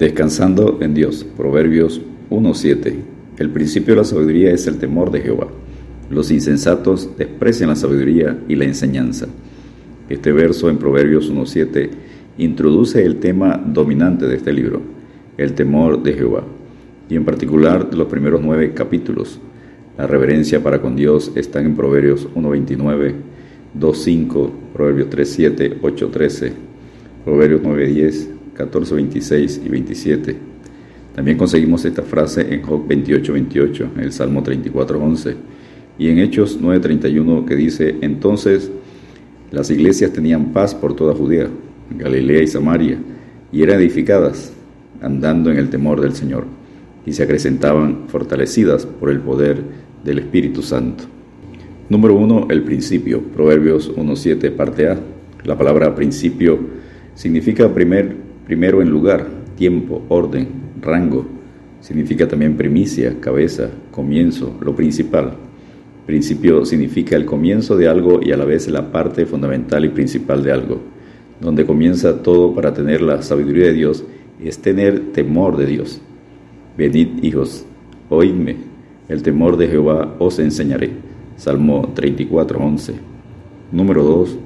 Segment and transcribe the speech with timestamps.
[0.00, 1.26] Descansando en Dios.
[1.36, 2.00] Proverbios
[2.30, 2.94] 1.7.
[3.36, 5.48] El principio de la sabiduría es el temor de Jehová.
[6.08, 9.26] Los insensatos desprecian la sabiduría y la enseñanza.
[10.08, 11.90] Este verso en Proverbios 1.7
[12.38, 14.80] introduce el tema dominante de este libro,
[15.36, 16.44] el temor de Jehová,
[17.10, 19.38] y en particular de los primeros nueve capítulos.
[19.98, 23.16] La reverencia para con Dios está en Proverbios 1.29,
[23.78, 26.52] 2.5, Proverbios 3.7, 8.13,
[27.26, 30.36] Proverbios 9.10, 14, 26 y 27.
[31.14, 35.36] También conseguimos esta frase en Job 28, 28, en el Salmo 34, 11
[35.98, 38.70] y en Hechos 9, 31 que dice, entonces
[39.50, 41.48] las iglesias tenían paz por toda Judea,
[41.98, 42.98] Galilea y Samaria,
[43.50, 44.52] y eran edificadas,
[45.00, 46.44] andando en el temor del Señor,
[47.04, 49.62] y se acrecentaban fortalecidas por el poder
[50.04, 51.04] del Espíritu Santo.
[51.88, 52.46] Número 1.
[52.50, 53.20] El principio.
[53.20, 55.00] Proverbios 1.7, parte A.
[55.44, 56.58] La palabra principio
[57.14, 58.16] significa primer
[58.50, 60.48] Primero en lugar, tiempo, orden,
[60.82, 61.24] rango.
[61.80, 65.34] Significa también primicia, cabeza, comienzo, lo principal.
[66.04, 70.42] Principio significa el comienzo de algo y a la vez la parte fundamental y principal
[70.42, 70.80] de algo.
[71.40, 74.04] Donde comienza todo para tener la sabiduría de Dios
[74.42, 76.00] es tener temor de Dios.
[76.76, 77.64] Venid hijos,
[78.08, 78.56] oídme,
[79.08, 80.90] el temor de Jehová os enseñaré.
[81.36, 82.94] Salmo 34, 11.
[83.70, 84.38] Número 2.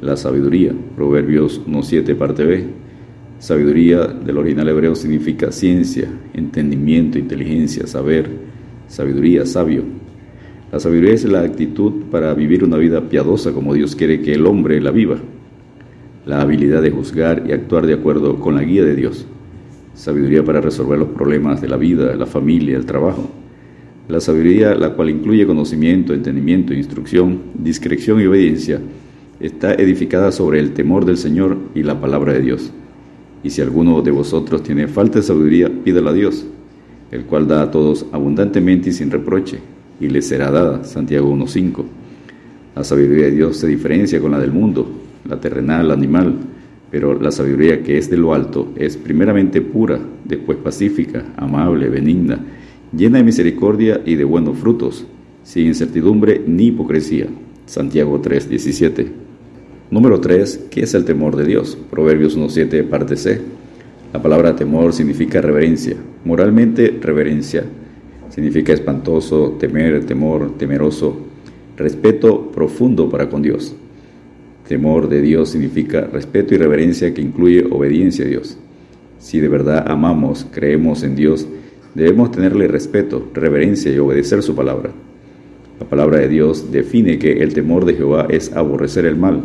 [0.00, 0.72] La sabiduría.
[0.96, 2.83] Proverbios 1.7, parte B.
[3.44, 8.26] Sabiduría del original hebreo significa ciencia, entendimiento, inteligencia, saber,
[8.88, 9.82] sabiduría, sabio.
[10.72, 14.46] La sabiduría es la actitud para vivir una vida piadosa como Dios quiere que el
[14.46, 15.18] hombre la viva.
[16.24, 19.26] La habilidad de juzgar y actuar de acuerdo con la guía de Dios.
[19.92, 23.28] Sabiduría para resolver los problemas de la vida, la familia, el trabajo.
[24.08, 28.80] La sabiduría, la cual incluye conocimiento, entendimiento, instrucción, discreción y obediencia,
[29.38, 32.72] está edificada sobre el temor del Señor y la palabra de Dios.
[33.44, 36.46] Y si alguno de vosotros tiene falta de sabiduría, pídala a Dios,
[37.10, 39.58] el cual da a todos abundantemente y sin reproche,
[40.00, 40.82] y le será dada.
[40.82, 41.84] Santiago 1.5.
[42.74, 44.90] La sabiduría de Dios se diferencia con la del mundo,
[45.28, 46.34] la terrenal, la animal,
[46.90, 52.38] pero la sabiduría que es de lo alto es primeramente pura, después pacífica, amable, benigna,
[52.96, 55.04] llena de misericordia y de buenos frutos,
[55.42, 57.26] sin incertidumbre ni hipocresía.
[57.66, 59.23] Santiago 3.17.
[59.90, 60.66] Número 3.
[60.70, 61.76] ¿Qué es el temor de Dios?
[61.90, 63.40] Proverbios 1.7, parte C.
[64.14, 65.96] La palabra temor significa reverencia.
[66.24, 67.64] Moralmente, reverencia
[68.30, 71.16] significa espantoso, temer, temor, temeroso,
[71.76, 73.76] respeto profundo para con Dios.
[74.66, 78.56] Temor de Dios significa respeto y reverencia que incluye obediencia a Dios.
[79.18, 81.46] Si de verdad amamos, creemos en Dios,
[81.94, 84.90] debemos tenerle respeto, reverencia y obedecer su palabra.
[85.78, 89.42] La palabra de Dios define que el temor de Jehová es aborrecer el mal,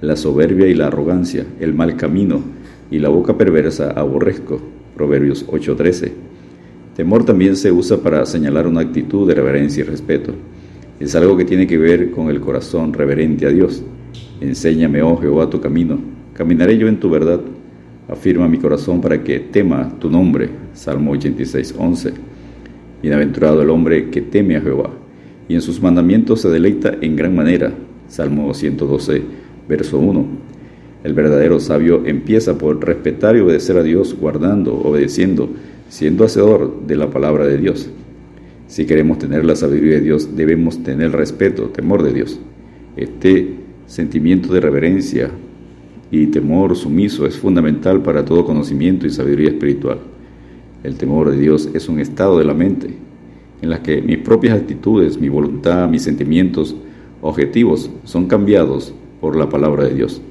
[0.00, 2.40] la soberbia y la arrogancia, el mal camino
[2.90, 4.60] y la boca perversa aborrezco.
[4.94, 6.12] Proverbios 8:13.
[6.96, 10.34] Temor también se usa para señalar una actitud de reverencia y respeto.
[10.98, 13.82] Es algo que tiene que ver con el corazón reverente a Dios.
[14.40, 15.98] Enséñame, oh Jehová, tu camino.
[16.32, 17.40] Caminaré yo en tu verdad.
[18.08, 20.48] Afirma mi corazón para que tema tu nombre.
[20.72, 22.12] Salmo 86:11.
[23.02, 24.90] Bienaventurado el hombre que teme a Jehová
[25.48, 27.72] y en sus mandamientos se deleita en gran manera.
[28.08, 30.26] Salmo 112 Verso 1.
[31.04, 35.48] El verdadero sabio empieza por respetar y obedecer a Dios, guardando, obedeciendo,
[35.88, 37.90] siendo hacedor de la palabra de Dios.
[38.66, 42.40] Si queremos tener la sabiduría de Dios, debemos tener respeto, temor de Dios.
[42.96, 43.54] Este
[43.86, 45.30] sentimiento de reverencia
[46.10, 49.98] y temor sumiso es fundamental para todo conocimiento y sabiduría espiritual.
[50.82, 52.88] El temor de Dios es un estado de la mente
[53.62, 56.76] en la que mis propias actitudes, mi voluntad, mis sentimientos,
[57.22, 58.94] objetivos son cambiados
[59.26, 60.22] por la palabra de Dios.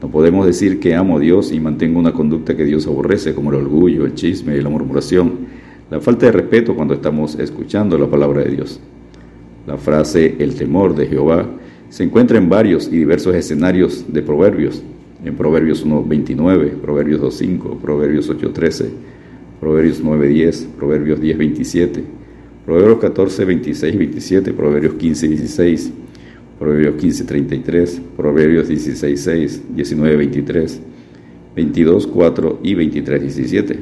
[0.00, 3.50] No podemos decir que amo a Dios y mantengo una conducta que Dios aborrece, como
[3.50, 5.40] el orgullo, el chisme y la murmuración,
[5.90, 8.80] la falta de respeto cuando estamos escuchando la palabra de Dios.
[9.66, 11.46] La frase el temor de Jehová
[11.90, 14.82] se encuentra en varios y diversos escenarios de Proverbios,
[15.22, 18.86] en Proverbios 1.29, Proverbios 2.5, Proverbios 8.13,
[19.60, 22.02] Proverbios 9.10, Proverbios 10.27,
[22.64, 25.92] Proverbios 14, 26 y 27, Proverbios 15 16,
[26.58, 30.80] Proverbios 15:33, Proverbios 16:6, 19:23,
[31.56, 33.78] 22:4 y 23:17.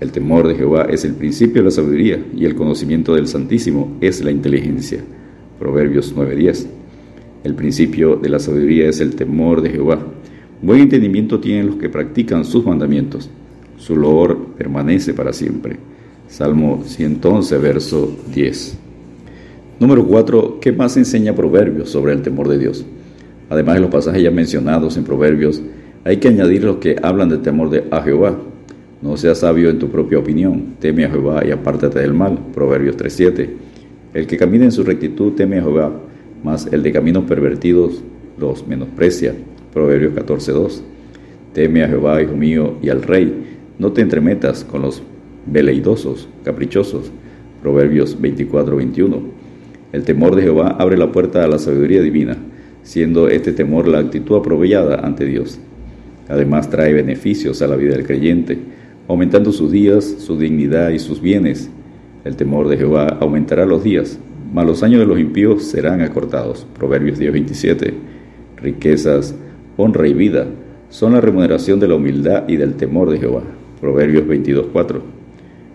[0.00, 3.96] El temor de Jehová es el principio de la sabiduría y el conocimiento del Santísimo
[4.00, 5.00] es la inteligencia.
[5.58, 6.66] Proverbios 9:10.
[7.44, 10.04] El principio de la sabiduría es el temor de Jehová.
[10.60, 13.28] Buen entendimiento tienen los que practican sus mandamientos.
[13.78, 15.76] Su loor permanece para siempre.
[16.28, 18.81] Salmo 111, verso 10.
[19.80, 20.58] Número 4.
[20.60, 22.84] ¿Qué más enseña Proverbios sobre el temor de Dios?
[23.50, 25.62] Además de los pasajes ya mencionados en Proverbios,
[26.04, 28.38] hay que añadir los que hablan del temor de Jehová.
[29.02, 32.38] No seas sabio en tu propia opinión, teme a Jehová y apártate del mal.
[32.54, 33.48] Proverbios 3.7.
[34.14, 35.92] El que camina en su rectitud teme a Jehová,
[36.44, 38.02] mas el de caminos pervertidos
[38.38, 39.34] los menosprecia.
[39.72, 40.80] Proverbios 14.2.
[41.52, 43.58] Teme a Jehová, hijo mío, y al rey.
[43.78, 45.02] No te entremetas con los
[45.46, 47.10] veleidosos, caprichosos.
[47.60, 49.41] Proverbios 24.21.
[49.92, 52.38] El temor de Jehová abre la puerta a la sabiduría divina,
[52.82, 55.58] siendo este temor la actitud aprovechada ante Dios.
[56.28, 58.58] Además trae beneficios a la vida del creyente,
[59.06, 61.70] aumentando sus días, su dignidad y sus bienes.
[62.24, 64.18] El temor de Jehová aumentará los días,
[64.54, 66.66] mas los años de los impíos serán acortados.
[66.74, 67.92] Proverbios 10:27.
[68.56, 69.34] Riquezas,
[69.76, 70.46] honra y vida
[70.88, 73.42] son la remuneración de la humildad y del temor de Jehová.
[73.80, 75.02] Proverbios 22:4.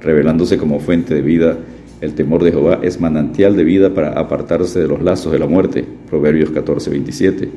[0.00, 1.58] Revelándose como fuente de vida,
[2.00, 5.46] el temor de Jehová es manantial de vida para apartarse de los lazos de la
[5.46, 5.84] muerte.
[6.08, 7.48] Proverbios 14:27.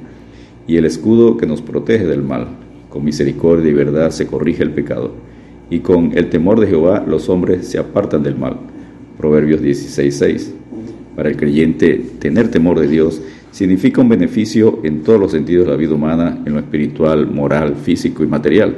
[0.67, 2.47] Y el escudo que nos protege del mal.
[2.89, 5.11] Con misericordia y verdad se corrige el pecado.
[5.69, 8.57] Y con el temor de Jehová los hombres se apartan del mal.
[9.17, 10.53] Proverbios 16:6.
[11.15, 13.21] Para el creyente, tener temor de Dios
[13.51, 17.75] significa un beneficio en todos los sentidos de la vida humana, en lo espiritual, moral,
[17.75, 18.75] físico y material.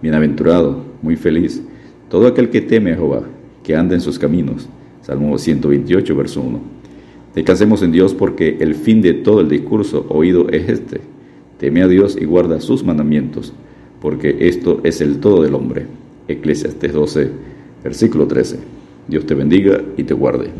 [0.00, 1.62] Bienaventurado, muy feliz,
[2.08, 3.22] todo aquel que teme a Jehová,
[3.62, 4.68] que anda en sus caminos.
[5.02, 6.60] Salmo 128, verso 1.
[7.34, 11.00] Descansemos en Dios porque el fin de todo el discurso oído es este.
[11.58, 13.52] Teme a Dios y guarda sus mandamientos,
[14.00, 15.86] porque esto es el todo del hombre.
[16.28, 17.30] Eclesiastes 12,
[17.82, 18.58] versículo 13.
[19.08, 20.50] Dios te bendiga y te guarde.